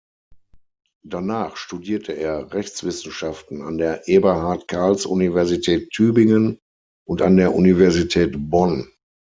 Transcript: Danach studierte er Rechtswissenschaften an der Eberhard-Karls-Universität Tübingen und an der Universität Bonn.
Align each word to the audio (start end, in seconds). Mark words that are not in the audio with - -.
Danach 1.05 1.57
studierte 1.57 2.13
er 2.13 2.51
Rechtswissenschaften 2.53 3.61
an 3.61 3.77
der 3.77 4.07
Eberhard-Karls-Universität 4.07 5.91
Tübingen 5.91 6.57
und 7.07 7.21
an 7.21 7.37
der 7.37 7.53
Universität 7.53 8.33
Bonn. 8.49 8.91